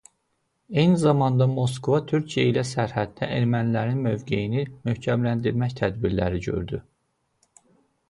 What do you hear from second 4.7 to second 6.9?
möhkəmləndirmək tədbirləri gördü.